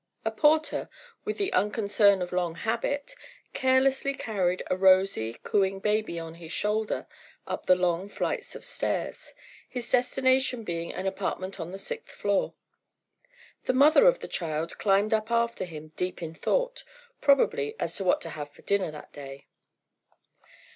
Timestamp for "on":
6.17-6.33, 11.59-11.71